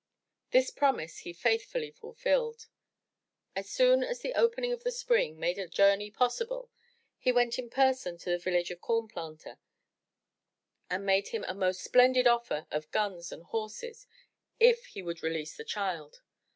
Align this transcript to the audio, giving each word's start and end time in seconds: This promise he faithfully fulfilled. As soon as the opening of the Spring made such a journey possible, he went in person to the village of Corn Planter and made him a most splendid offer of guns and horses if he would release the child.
This 0.49 0.71
promise 0.71 1.19
he 1.19 1.31
faithfully 1.31 1.91
fulfilled. 1.91 2.65
As 3.55 3.69
soon 3.69 4.03
as 4.03 4.21
the 4.21 4.33
opening 4.33 4.71
of 4.73 4.83
the 4.83 4.89
Spring 4.91 5.39
made 5.39 5.57
such 5.57 5.65
a 5.65 5.69
journey 5.69 6.09
possible, 6.09 6.71
he 7.19 7.31
went 7.31 7.59
in 7.59 7.69
person 7.69 8.17
to 8.17 8.31
the 8.31 8.39
village 8.39 8.71
of 8.71 8.81
Corn 8.81 9.07
Planter 9.07 9.59
and 10.89 11.05
made 11.05 11.27
him 11.27 11.45
a 11.47 11.53
most 11.53 11.83
splendid 11.83 12.25
offer 12.25 12.65
of 12.71 12.89
guns 12.89 13.31
and 13.31 13.43
horses 13.43 14.07
if 14.59 14.87
he 14.87 15.03
would 15.03 15.21
release 15.21 15.55
the 15.55 15.63
child. 15.63 16.21